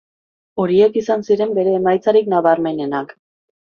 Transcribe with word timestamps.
Horiek 0.63 0.97
izan 1.03 1.27
ziren 1.29 1.55
bere 1.61 1.77
emaitzarik 1.83 2.35
nabarmenenak. 2.37 3.19